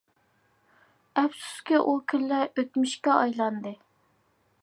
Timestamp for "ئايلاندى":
3.19-3.77